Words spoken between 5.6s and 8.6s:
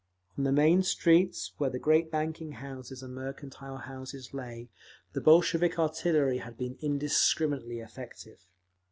artillery had been indiscriminately effective.